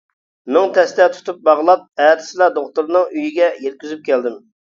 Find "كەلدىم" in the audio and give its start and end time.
4.11-4.43